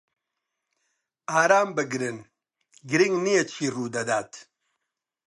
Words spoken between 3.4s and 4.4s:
چی ڕوودەدات.